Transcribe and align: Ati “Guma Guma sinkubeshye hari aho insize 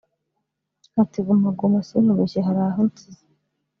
Ati 1.01 1.19
“Guma 1.25 1.49
Guma 1.57 1.79
sinkubeshye 1.87 2.39
hari 2.47 2.61
aho 2.67 2.79
insize 2.85 3.23